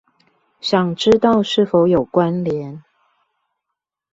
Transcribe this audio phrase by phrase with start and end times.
[0.59, 2.83] 想知道是否有關連